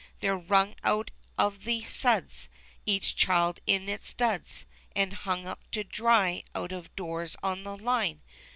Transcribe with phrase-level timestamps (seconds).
[0.19, 2.49] They're wrung out of the suds.
[2.87, 4.65] Each child in its duds.
[4.95, 8.23] And hung up to dry out of doors on the line